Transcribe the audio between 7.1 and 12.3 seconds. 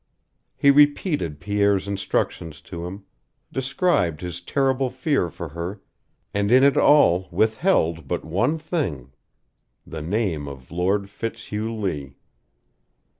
withheld but one thing the name of Lord Fitzhugh Lee.